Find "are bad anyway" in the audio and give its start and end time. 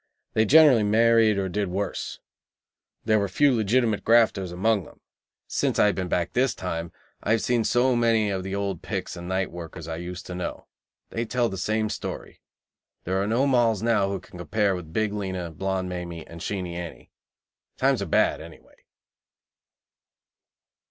18.01-18.77